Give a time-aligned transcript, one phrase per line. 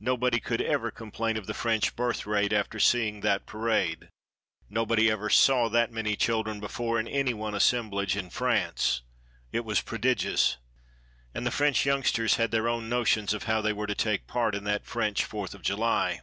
[0.00, 4.08] Nobody could ever complain of the French birth rate after seeing that parade.
[4.70, 9.02] Nobody ever saw that many children before in any one assemblage in France.
[9.52, 10.56] It was prodigious.
[11.34, 14.54] And the French youngsters had their own notions of how they were to take part
[14.54, 16.22] in that French Fourth of July.